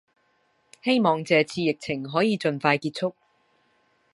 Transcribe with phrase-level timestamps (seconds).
[0.81, 3.15] 希望這次疫情可以盡快結束